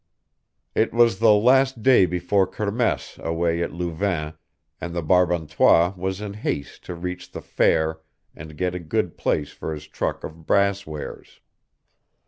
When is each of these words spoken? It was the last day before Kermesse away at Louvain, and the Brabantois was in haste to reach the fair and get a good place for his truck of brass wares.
It 0.73 0.95
was 0.95 1.19
the 1.19 1.31
last 1.31 1.83
day 1.83 2.07
before 2.07 2.47
Kermesse 2.47 3.19
away 3.19 3.61
at 3.61 3.71
Louvain, 3.71 4.33
and 4.79 4.95
the 4.95 5.03
Brabantois 5.03 5.93
was 5.95 6.19
in 6.21 6.33
haste 6.33 6.83
to 6.85 6.95
reach 6.95 7.29
the 7.29 7.39
fair 7.41 7.99
and 8.35 8.57
get 8.57 8.73
a 8.73 8.79
good 8.79 9.15
place 9.15 9.51
for 9.51 9.71
his 9.71 9.85
truck 9.87 10.23
of 10.23 10.47
brass 10.47 10.87
wares. 10.87 11.39